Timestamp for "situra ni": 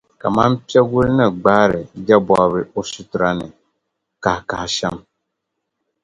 2.91-3.47